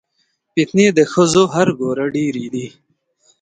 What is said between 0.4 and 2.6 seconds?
فتنې د ښځو هر ګوره ډېرې